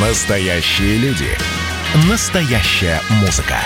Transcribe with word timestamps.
Настоящие 0.00 0.96
люди. 0.98 1.26
Настоящая 2.08 3.00
музыка. 3.20 3.56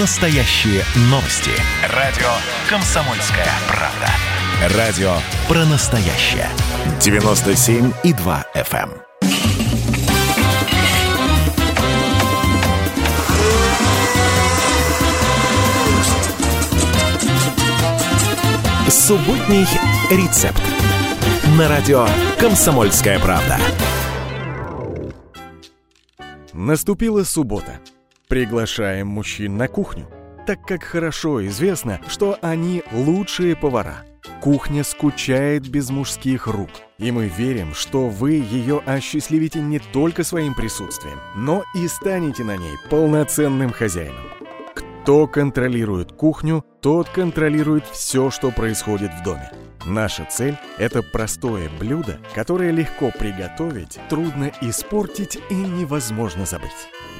Настоящие 0.00 0.82
новости. 1.02 1.52
Радио 1.94 2.26
«Комсомольская 2.68 3.46
правда». 3.68 4.76
Радио 4.76 5.12
про 5.46 5.64
настоящее. 5.66 6.48
97,2 6.98 8.44
FM. 8.56 8.90
Субботний 18.90 19.64
рецепт. 20.10 20.60
На 21.56 21.68
радио 21.68 22.08
«Комсомольская 22.40 23.20
правда». 23.20 23.60
Наступила 26.52 27.24
суббота. 27.24 27.80
Приглашаем 28.28 29.06
мужчин 29.08 29.56
на 29.56 29.68
кухню, 29.68 30.08
так 30.46 30.66
как 30.66 30.82
хорошо 30.82 31.46
известно, 31.46 32.00
что 32.08 32.38
они 32.40 32.82
лучшие 32.92 33.56
повара. 33.56 34.04
Кухня 34.40 34.84
скучает 34.84 35.68
без 35.68 35.90
мужских 35.90 36.46
рук, 36.46 36.70
и 36.98 37.10
мы 37.10 37.26
верим, 37.26 37.74
что 37.74 38.08
вы 38.08 38.32
ее 38.32 38.80
осчастливите 38.86 39.60
не 39.60 39.78
только 39.78 40.24
своим 40.24 40.54
присутствием, 40.54 41.18
но 41.34 41.64
и 41.74 41.88
станете 41.88 42.44
на 42.44 42.56
ней 42.56 42.76
полноценным 42.88 43.70
хозяином. 43.70 44.24
Кто 44.74 45.26
контролирует 45.26 46.12
кухню, 46.12 46.64
тот 46.80 47.08
контролирует 47.08 47.84
все, 47.86 48.30
что 48.30 48.50
происходит 48.50 49.10
в 49.12 49.22
доме. 49.22 49.50
Наша 49.88 50.26
цель– 50.26 50.58
это 50.78 51.02
простое 51.02 51.70
блюдо, 51.70 52.18
которое 52.34 52.72
легко 52.72 53.10
приготовить, 53.10 53.98
трудно 54.10 54.52
испортить 54.60 55.38
и 55.48 55.54
невозможно 55.54 56.44
забыть. 56.44 56.70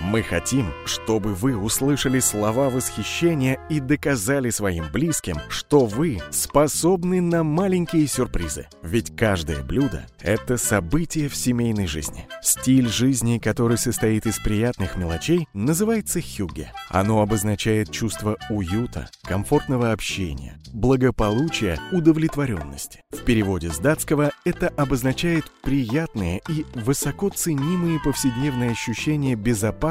Мы 0.00 0.22
хотим, 0.22 0.72
чтобы 0.84 1.34
вы 1.34 1.56
услышали 1.56 2.20
слова 2.20 2.70
восхищения 2.70 3.58
и 3.68 3.80
доказали 3.80 4.50
своим 4.50 4.84
близким, 4.92 5.38
что 5.48 5.86
вы 5.86 6.20
способны 6.30 7.20
на 7.20 7.42
маленькие 7.42 8.06
сюрпризы. 8.06 8.68
Ведь 8.82 9.16
каждое 9.16 9.64
блюдо– 9.64 10.06
это 10.20 10.56
событие 10.56 11.28
в 11.28 11.34
семейной 11.34 11.88
жизни. 11.88 12.28
Стиль 12.42 12.88
жизни, 12.88 13.38
который 13.38 13.76
состоит 13.76 14.26
из 14.26 14.38
приятных 14.38 14.96
мелочей, 14.96 15.48
называется 15.52 16.20
хюге. 16.20 16.72
Оно 16.90 17.20
обозначает 17.20 17.90
чувство 17.90 18.36
уюта, 18.50 19.10
комфортного 19.24 19.90
общения, 19.90 20.60
благополучия, 20.72 21.76
удовлетворенности. 21.90 23.02
В 23.10 23.24
переводе 23.24 23.70
с 23.70 23.78
датского 23.78 24.30
это 24.44 24.68
обозначает 24.68 25.44
приятные 25.64 26.40
и 26.48 26.64
высоко 26.74 27.30
ценимые 27.30 27.98
повседневные 27.98 28.70
ощущения 28.70 29.34
безопасности, 29.34 29.87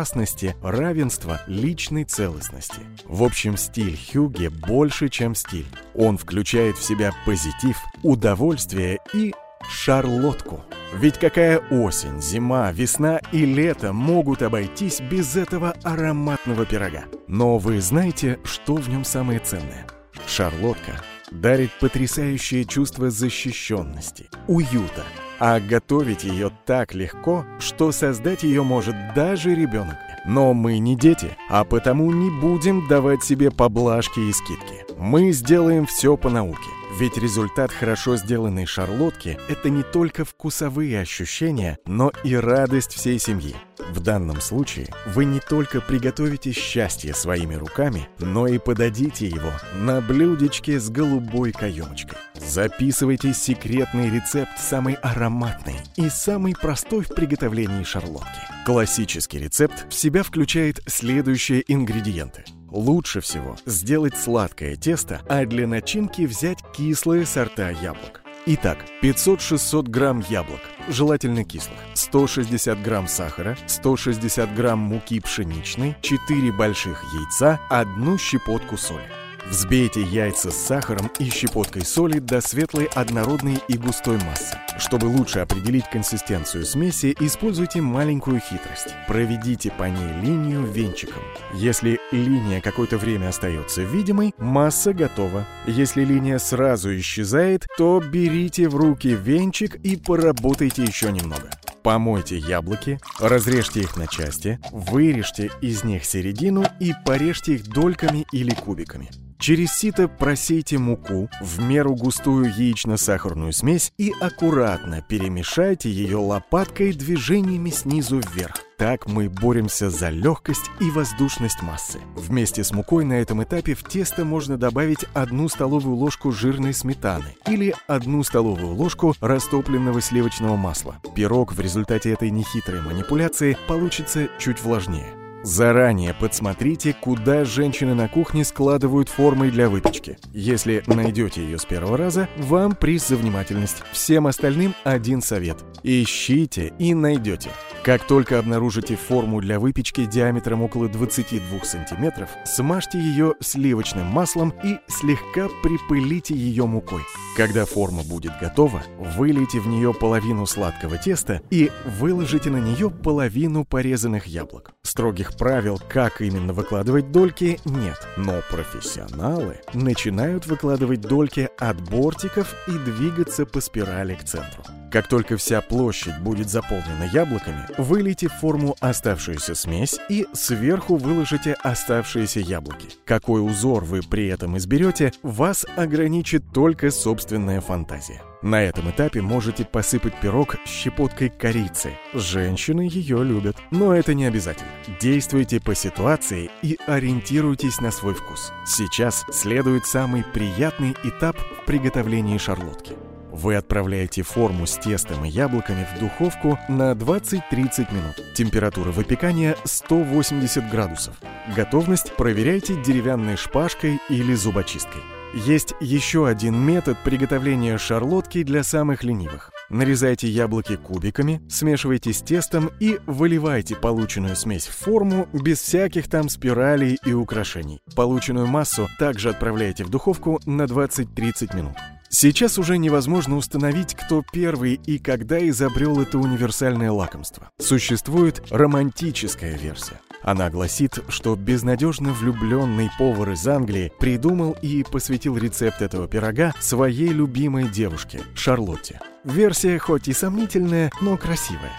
равенства, 0.61 1.41
личной 1.47 2.03
целостности. 2.03 2.81
В 3.05 3.23
общем, 3.23 3.57
стиль 3.57 3.97
Хюге 3.97 4.49
больше, 4.49 5.09
чем 5.09 5.35
стиль. 5.35 5.67
Он 5.93 6.17
включает 6.17 6.77
в 6.77 6.83
себя 6.83 7.11
позитив, 7.25 7.77
удовольствие 8.03 8.99
и 9.13 9.33
шарлотку. 9.69 10.63
Ведь 10.93 11.17
какая 11.17 11.59
осень, 11.69 12.21
зима, 12.21 12.71
весна 12.71 13.19
и 13.31 13.45
лето 13.45 13.91
могут 13.91 14.41
обойтись 14.41 15.01
без 15.01 15.35
этого 15.35 15.75
ароматного 15.83 16.65
пирога? 16.65 17.05
Но 17.27 17.57
вы 17.57 17.81
знаете, 17.81 18.39
что 18.43 18.75
в 18.75 18.89
нем 18.89 19.03
самое 19.03 19.39
ценное? 19.39 19.85
Шарлотка 20.27 21.01
дарит 21.31 21.71
потрясающее 21.79 22.65
чувство 22.65 23.09
защищенности, 23.09 24.29
уюта, 24.47 25.03
а 25.39 25.59
готовить 25.59 26.23
ее 26.23 26.51
так 26.65 26.93
легко, 26.93 27.45
что 27.59 27.91
создать 27.91 28.43
ее 28.43 28.63
может 28.63 28.95
даже 29.15 29.53
ребенок. 29.53 29.95
Но 30.25 30.53
мы 30.53 30.77
не 30.79 30.95
дети, 30.95 31.37
а 31.49 31.63
потому 31.63 32.11
не 32.11 32.29
будем 32.29 32.87
давать 32.87 33.23
себе 33.23 33.49
поблажки 33.49 34.19
и 34.19 34.33
скидки. 34.33 34.85
Мы 34.97 35.31
сделаем 35.31 35.85
все 35.85 36.17
по 36.17 36.29
науке. 36.29 36.69
Ведь 36.99 37.17
результат 37.17 37.71
хорошо 37.71 38.17
сделанной 38.17 38.65
шарлотки– 38.65 39.37
это 39.49 39.69
не 39.69 39.83
только 39.83 40.25
вкусовые 40.25 40.99
ощущения, 40.99 41.77
но 41.85 42.11
и 42.23 42.35
радость 42.35 42.93
всей 42.93 43.19
семьи. 43.19 43.55
В 43.89 43.99
данном 43.99 44.41
случае 44.41 44.87
вы 45.07 45.25
не 45.25 45.39
только 45.39 45.81
приготовите 45.81 46.51
счастье 46.51 47.13
своими 47.13 47.55
руками, 47.55 48.07
но 48.19 48.47
и 48.47 48.57
подадите 48.57 49.27
его 49.27 49.51
на 49.75 50.01
блюдечке 50.01 50.79
с 50.79 50.89
голубой 50.89 51.51
каемочкой. 51.51 52.17
Записывайте 52.35 53.33
секретный 53.33 54.09
рецепт 54.09 54.59
самой 54.59 54.95
ароматной 54.95 55.77
и 55.95 56.09
самый 56.09 56.55
простой 56.55 57.03
в 57.03 57.09
приготовлении 57.09 57.83
шарлотки. 57.83 58.27
Классический 58.65 59.39
рецепт 59.39 59.87
в 59.89 59.93
себя 59.93 60.23
включает 60.23 60.81
следующие 60.87 61.63
ингредиенты– 61.67 62.43
Лучше 62.69 63.21
всего 63.21 63.55
сделать 63.65 64.17
сладкое 64.17 64.75
тесто, 64.75 65.21
а 65.29 65.45
для 65.45 65.67
начинки 65.67 66.23
взять 66.23 66.59
кислые 66.75 67.25
сорта 67.25 67.69
яблок. 67.69 68.21
Итак, 68.49 68.77
500-600 69.03 69.89
грамм 69.89 70.23
яблок, 70.29 70.61
желательно 70.87 71.43
кислых, 71.43 71.77
160 71.95 72.81
грамм 72.81 73.09
сахара, 73.09 73.57
160 73.67 74.55
грамм 74.55 74.79
муки 74.79 75.19
пшеничной, 75.19 75.97
4 76.01 76.53
больших 76.53 77.03
яйца, 77.13 77.59
одну 77.69 78.17
щепотку 78.17 78.77
соли. 78.77 79.03
Взбейте 79.49 80.01
яйца 80.01 80.51
с 80.51 80.57
сахаром 80.57 81.09
и 81.19 81.29
щепоткой 81.29 81.85
соли 81.85 82.19
до 82.19 82.41
светлой 82.41 82.89
однородной 82.93 83.59
и 83.69 83.77
густой 83.77 84.17
массы. 84.25 84.57
Чтобы 84.77 85.05
лучше 85.05 85.39
определить 85.39 85.89
консистенцию 85.89 86.65
смеси, 86.65 87.15
используйте 87.17 87.79
маленькую 87.79 88.41
хитрость. 88.41 88.89
Проведите 89.07 89.71
по 89.71 89.83
ней 89.83 90.21
линию 90.21 90.65
венчиком. 90.65 91.23
Если 91.53 91.97
линия 92.11 92.59
какое-то 92.59 92.97
время 92.97 93.29
остается 93.29 93.83
видимой, 93.83 94.33
масса 94.37 94.93
готова. 94.93 95.47
Если 95.65 96.03
линия 96.03 96.39
сразу 96.39 96.93
исчезает, 96.97 97.67
то 97.77 98.01
берите 98.01 98.67
в 98.67 98.75
руки 98.75 99.15
венчик 99.15 99.75
и 99.75 99.95
поработайте 99.95 100.83
еще 100.83 101.09
немного. 101.09 101.49
Помойте 101.83 102.37
яблоки, 102.37 102.99
разрежьте 103.17 103.79
их 103.79 103.95
на 103.95 104.07
части, 104.07 104.59
вырежьте 104.73 105.51
из 105.61 105.85
них 105.85 106.03
середину 106.03 106.65
и 106.81 106.93
порежьте 107.05 107.53
их 107.53 107.67
дольками 107.69 108.27
или 108.33 108.51
кубиками. 108.51 109.09
Через 109.39 109.73
сито 109.73 110.07
просейте 110.07 110.77
муку, 110.77 111.29
в 111.41 111.61
меру 111.61 111.95
густую 111.95 112.51
яично-сахарную 112.51 113.53
смесь 113.53 113.93
и 113.97 114.11
аккуратно 114.19 115.03
перемешайте 115.07 115.89
ее 115.91 116.17
лопаткой 116.17 116.93
движениями 116.93 117.69
снизу 117.69 118.19
вверх. 118.19 118.55
Так 118.77 119.07
мы 119.07 119.29
боремся 119.29 119.89
за 119.89 120.09
легкость 120.09 120.69
и 120.79 120.89
воздушность 120.91 121.61
массы. 121.63 121.99
Вместе 122.15 122.63
с 122.63 122.71
мукой 122.71 123.05
на 123.05 123.13
этом 123.13 123.43
этапе 123.43 123.73
в 123.73 123.83
тесто 123.83 124.23
можно 124.23 124.57
добавить 124.57 125.05
одну 125.13 125.49
столовую 125.49 125.95
ложку 125.95 126.31
жирной 126.31 126.73
сметаны 126.73 127.35
или 127.47 127.73
одну 127.87 128.23
столовую 128.23 128.75
ложку 128.75 129.15
растопленного 129.19 130.01
сливочного 130.01 130.57
масла. 130.57 131.01
Пирог 131.15 131.53
в 131.53 131.59
результате 131.59 132.11
этой 132.11 132.29
нехитрой 132.29 132.81
манипуляции 132.81 133.57
получится 133.67 134.29
чуть 134.39 134.61
влажнее. 134.61 135.16
Заранее 135.47 136.13
подсмотрите, 136.13 136.93
куда 136.93 137.45
женщины 137.45 137.93
на 137.93 138.09
кухне 138.09 138.43
складывают 138.43 139.07
формы 139.07 139.49
для 139.49 139.69
выпечки. 139.69 140.17
Если 140.33 140.83
найдете 140.87 141.41
ее 141.41 141.57
с 141.57 141.63
первого 141.63 141.95
раза, 141.95 142.27
вам 142.35 142.75
приз 142.75 143.07
за 143.07 143.15
внимательность. 143.15 143.81
Всем 143.93 144.27
остальным 144.27 144.75
один 144.83 145.21
совет. 145.21 145.63
Ищите 145.83 146.73
и 146.79 146.93
найдете. 146.93 147.49
Как 147.81 148.05
только 148.05 148.39
обнаружите 148.39 148.97
форму 148.97 149.39
для 149.39 149.57
выпечки 149.61 150.05
диаметром 150.05 150.63
около 150.63 150.89
22 150.89 151.63
сантиметров, 151.63 152.29
смажьте 152.43 152.99
ее 152.99 153.35
сливочным 153.39 154.05
маслом 154.05 154.53
и 154.65 154.79
слегка 154.89 155.47
припылите 155.63 156.35
ее 156.35 156.65
мукой. 156.65 157.03
Когда 157.37 157.63
форма 157.63 158.03
будет 158.03 158.33
готова, 158.41 158.83
вылейте 158.97 159.61
в 159.61 159.67
нее 159.67 159.93
половину 159.93 160.45
сладкого 160.45 160.97
теста 160.97 161.41
и 161.49 161.71
выложите 161.85 162.49
на 162.49 162.57
нее 162.57 162.89
половину 162.89 163.63
порезанных 163.63 164.25
яблок. 164.25 164.73
Строгих 164.87 165.35
правил, 165.35 165.81
как 165.89 166.21
именно 166.21 166.53
выкладывать 166.53 167.11
дольки, 167.11 167.59
нет, 167.65 167.97
но 168.15 168.41
профессионалы 168.49 169.59
начинают 169.73 170.47
выкладывать 170.47 171.01
дольки 171.01 171.49
от 171.57 171.81
бортиков 171.89 172.55
и 172.69 172.71
двигаться 172.71 173.45
по 173.45 173.59
спирали 173.59 174.15
к 174.15 174.23
центру. 174.23 174.63
Как 174.91 175.07
только 175.07 175.35
вся 175.37 175.61
площадь 175.61 176.17
будет 176.19 176.49
заполнена 176.49 177.03
яблоками, 177.11 177.67
вылейте 177.77 178.29
в 178.29 178.33
форму 178.33 178.75
оставшуюся 178.79 179.53
смесь 179.53 179.99
и 180.09 180.25
сверху 180.33 180.95
выложите 180.95 181.53
оставшиеся 181.53 182.39
яблоки. 182.39 182.87
Какой 183.05 183.45
узор 183.45 183.83
вы 183.83 184.01
при 184.01 184.27
этом 184.27 184.57
изберете, 184.57 185.11
вас 185.23 185.65
ограничит 185.75 186.43
только 186.53 186.89
собственная 186.91 187.59
фантазия. 187.59 188.21
На 188.41 188.63
этом 188.63 188.89
этапе 188.91 189.21
можете 189.21 189.65
посыпать 189.65 190.19
пирог 190.21 190.55
щепоткой 190.65 191.29
корицы. 191.29 191.97
Женщины 192.13 192.81
ее 192.81 193.23
любят, 193.23 193.57
но 193.71 193.93
это 193.93 194.13
не 194.13 194.25
обязательно. 194.25 194.69
Действуйте 195.01 195.59
по 195.59 195.75
ситуации 195.75 196.49
и 196.61 196.77
ориентируйтесь 196.85 197.81
на 197.81 197.91
свой 197.91 198.13
вкус. 198.13 198.53
Сейчас 198.65 199.25
следует 199.31 199.85
самый 199.85 200.23
приятный 200.23 200.95
этап 201.03 201.35
в 201.37 201.65
приготовлении 201.65 202.37
шарлотки. 202.37 202.93
Вы 203.31 203.55
отправляете 203.55 204.23
форму 204.23 204.65
с 204.65 204.75
тестом 204.77 205.25
и 205.25 205.29
яблоками 205.29 205.85
в 205.93 205.99
духовку 205.99 206.57
на 206.69 206.93
20-30 206.93 207.93
минут. 207.93 208.33
Температура 208.33 208.91
выпекания 208.91 209.55
180 209.63 210.69
градусов. 210.69 211.15
Готовность 211.55 212.15
проверяйте 212.15 212.81
деревянной 212.81 213.35
шпажкой 213.35 213.99
или 214.09 214.33
зубочисткой. 214.33 215.01
Есть 215.33 215.73
еще 215.81 216.27
один 216.27 216.57
метод 216.57 216.97
приготовления 217.03 217.77
шарлотки 217.77 218.43
для 218.43 218.63
самых 218.63 219.03
ленивых. 219.03 219.51
Нарезайте 219.69 220.29
яблоки 220.29 220.77
кубиками, 220.77 221.41
смешивайте 221.49 222.13
с 222.13 222.21
тестом 222.21 222.71
и 222.79 222.99
выливайте 223.05 223.75
полученную 223.75 224.37
смесь 224.37 224.65
в 224.65 224.77
форму 224.77 225.27
без 225.33 225.59
всяких 225.59 226.07
там 226.09 226.29
спиралей 226.29 226.97
и 227.05 227.11
украшений. 227.11 227.81
Полученную 227.95 228.47
массу 228.47 228.87
также 228.97 229.29
отправляйте 229.29 229.83
в 229.83 229.89
духовку 229.89 230.39
на 230.45 230.63
20-30 230.63 231.55
минут. 231.55 231.75
Сейчас 232.09 232.57
уже 232.57 232.77
невозможно 232.77 233.35
установить, 233.37 233.95
кто 233.95 234.23
первый 234.31 234.79
и 234.85 234.97
когда 234.97 235.45
изобрел 235.49 236.01
это 236.01 236.17
универсальное 236.17 236.91
лакомство. 236.91 237.49
Существует 237.59 238.41
романтическая 238.49 239.57
версия. 239.57 239.99
Она 240.23 240.49
гласит, 240.49 240.99
что 241.09 241.35
безнадежно 241.35 242.11
влюбленный 242.11 242.89
повар 242.97 243.31
из 243.31 243.47
Англии 243.47 243.91
придумал 243.99 244.57
и 244.61 244.83
посвятил 244.83 245.37
рецепт 245.37 245.81
этого 245.81 246.07
пирога 246.07 246.53
своей 246.59 247.09
любимой 247.09 247.69
девушке, 247.69 248.21
Шарлотте. 248.35 248.99
Версия 249.23 249.77
хоть 249.77 250.07
и 250.07 250.13
сомнительная, 250.13 250.91
но 251.01 251.17
красивая. 251.17 251.71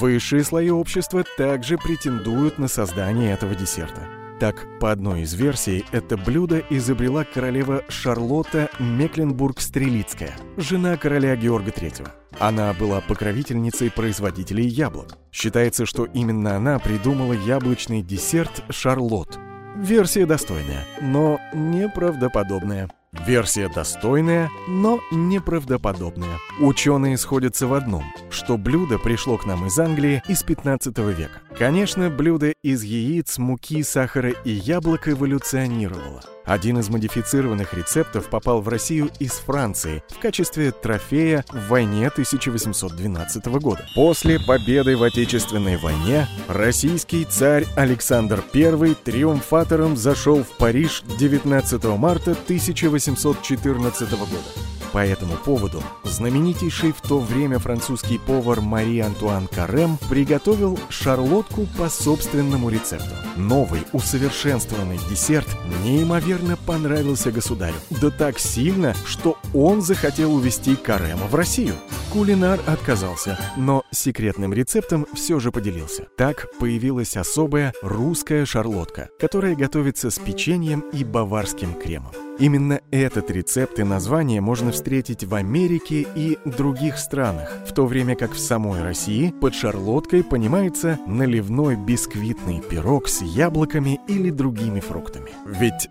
Высшие 0.00 0.42
слои 0.42 0.70
общества 0.70 1.24
также 1.36 1.78
претендуют 1.78 2.58
на 2.58 2.68
создание 2.68 3.32
этого 3.32 3.54
десерта. 3.54 4.25
Так, 4.38 4.66
по 4.80 4.92
одной 4.92 5.22
из 5.22 5.32
версий, 5.32 5.84
это 5.92 6.18
блюдо 6.18 6.62
изобрела 6.68 7.24
королева 7.24 7.82
Шарлотта 7.88 8.68
Мекленбург-Стрелицкая, 8.78 10.32
жена 10.58 10.98
короля 10.98 11.34
Георга 11.36 11.70
III. 11.70 12.08
Она 12.38 12.74
была 12.74 13.00
покровительницей 13.00 13.90
производителей 13.90 14.66
яблок. 14.66 15.16
Считается, 15.32 15.86
что 15.86 16.04
именно 16.04 16.54
она 16.54 16.78
придумала 16.78 17.32
яблочный 17.32 18.02
десерт 18.02 18.62
«Шарлотт». 18.68 19.38
Версия 19.74 20.26
достойная, 20.26 20.84
но 21.00 21.40
неправдоподобная. 21.54 22.90
Версия 23.26 23.70
достойная, 23.70 24.50
но 24.68 25.00
неправдоподобная. 25.10 26.38
Ученые 26.60 27.16
сходятся 27.16 27.66
в 27.66 27.72
одном, 27.72 28.04
что 28.30 28.58
блюдо 28.58 28.98
пришло 28.98 29.38
к 29.38 29.46
нам 29.46 29.66
из 29.66 29.78
Англии 29.78 30.22
из 30.28 30.42
15 30.42 30.98
века. 30.98 31.40
Конечно, 31.58 32.10
блюдо 32.10 32.52
из 32.62 32.82
яиц, 32.82 33.38
муки, 33.38 33.82
сахара 33.82 34.28
и 34.28 34.50
яблок 34.50 35.08
эволюционировало. 35.08 36.22
Один 36.44 36.78
из 36.78 36.90
модифицированных 36.90 37.72
рецептов 37.72 38.28
попал 38.28 38.60
в 38.60 38.68
Россию 38.68 39.10
из 39.20 39.32
Франции 39.32 40.02
в 40.10 40.18
качестве 40.18 40.70
трофея 40.70 41.46
в 41.48 41.68
войне 41.68 42.08
1812 42.08 43.46
года. 43.46 43.88
После 43.94 44.38
победы 44.38 44.98
в 44.98 45.02
Отечественной 45.02 45.78
войне 45.78 46.28
российский 46.46 47.24
царь 47.24 47.64
Александр 47.74 48.44
I 48.52 48.94
триумфатором 48.94 49.96
зашел 49.96 50.44
в 50.44 50.58
Париж 50.58 51.02
19 51.18 51.84
марта 51.84 52.32
1814 52.32 54.10
года. 54.10 54.65
По 54.92 55.04
этому 55.04 55.34
поводу 55.36 55.82
знаменитейший 56.04 56.92
в 56.92 57.00
то 57.00 57.18
время 57.18 57.58
французский 57.58 58.18
повар 58.18 58.60
Мари 58.60 59.00
Антуан 59.00 59.46
Карем 59.46 59.98
приготовил 60.08 60.78
шарлотку 60.88 61.66
по 61.76 61.88
собственному 61.88 62.70
рецепту. 62.70 63.14
Новый 63.36 63.82
усовершенствованный 63.92 64.98
десерт 65.10 65.48
неимоверно 65.84 66.55
понравился 66.66 67.30
государю. 67.30 67.76
Да 67.90 68.10
так 68.10 68.38
сильно, 68.38 68.94
что 69.06 69.38
он 69.54 69.80
захотел 69.80 70.34
увезти 70.34 70.76
Карема 70.76 71.26
в 71.26 71.34
Россию. 71.34 71.74
Кулинар 72.12 72.60
отказался, 72.66 73.38
но 73.56 73.84
секретным 73.90 74.52
рецептом 74.52 75.06
все 75.14 75.38
же 75.38 75.52
поделился. 75.52 76.06
Так 76.16 76.46
появилась 76.58 77.16
особая 77.16 77.72
русская 77.82 78.44
шарлотка, 78.44 79.08
которая 79.18 79.54
готовится 79.54 80.10
с 80.10 80.18
печеньем 80.18 80.80
и 80.92 81.04
баварским 81.04 81.74
кремом. 81.74 82.12
Именно 82.38 82.82
этот 82.90 83.30
рецепт 83.30 83.78
и 83.78 83.82
название 83.82 84.42
можно 84.42 84.70
встретить 84.70 85.24
в 85.24 85.34
Америке 85.34 86.06
и 86.14 86.38
других 86.44 86.98
странах, 86.98 87.50
в 87.66 87.72
то 87.72 87.86
время 87.86 88.14
как 88.14 88.32
в 88.32 88.38
самой 88.38 88.82
России 88.82 89.30
под 89.40 89.54
шарлоткой 89.54 90.22
понимается 90.22 90.98
наливной 91.06 91.76
бисквитный 91.76 92.60
пирог 92.60 93.08
с 93.08 93.22
яблоками 93.22 94.00
или 94.06 94.28
другими 94.28 94.80
фруктами. 94.80 95.30
Ведь 95.46 95.88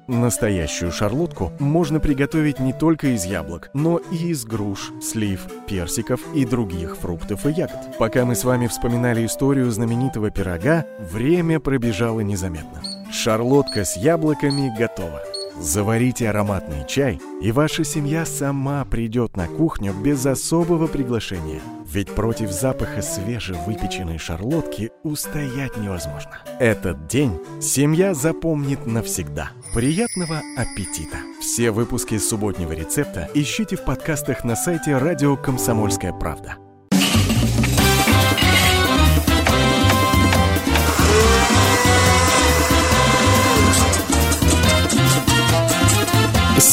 настоящую 0.65 0.91
шарлотку 0.91 1.51
можно 1.59 1.99
приготовить 1.99 2.59
не 2.59 2.73
только 2.73 3.07
из 3.07 3.23
яблок, 3.25 3.69
но 3.73 3.99
и 4.11 4.29
из 4.29 4.45
груш, 4.45 4.91
слив, 4.99 5.45
персиков 5.67 6.19
и 6.33 6.43
других 6.43 6.97
фруктов 6.97 7.45
и 7.45 7.51
ягод. 7.51 7.97
Пока 7.99 8.25
мы 8.25 8.35
с 8.35 8.43
вами 8.43 8.65
вспоминали 8.65 9.25
историю 9.25 9.69
знаменитого 9.69 10.31
пирога, 10.31 10.87
время 10.99 11.59
пробежало 11.59 12.21
незаметно. 12.21 12.81
Шарлотка 13.11 13.85
с 13.85 13.95
яблоками 13.95 14.75
готова. 14.77 15.34
Заварите 15.59 16.29
ароматный 16.29 16.85
чай, 16.87 17.19
и 17.41 17.51
ваша 17.51 17.83
семья 17.83 18.25
сама 18.25 18.83
придет 18.85 19.37
на 19.37 19.47
кухню 19.47 19.93
без 19.93 20.25
особого 20.25 20.87
приглашения. 20.87 21.61
Ведь 21.85 22.11
против 22.11 22.51
запаха 22.51 23.01
свежевыпеченной 23.01 24.17
шарлотки 24.17 24.91
устоять 25.03 25.77
невозможно. 25.77 26.39
Этот 26.59 27.07
день 27.07 27.39
семья 27.61 28.13
запомнит 28.13 28.85
навсегда. 28.85 29.51
Приятного 29.73 30.41
аппетита! 30.57 31.17
Все 31.39 31.71
выпуски 31.71 32.17
субботнего 32.17 32.73
рецепта 32.73 33.29
ищите 33.33 33.77
в 33.77 33.85
подкастах 33.85 34.43
на 34.43 34.55
сайте 34.55 34.97
радио 34.97 35.37
«Комсомольская 35.37 36.11
правда». 36.11 36.57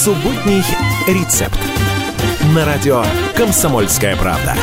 Субботний 0.03 0.65
рецепт. 1.07 1.61
На 2.57 2.65
радио 2.65 3.05
«Комсомольская 3.37 4.17
правда». 4.17 4.57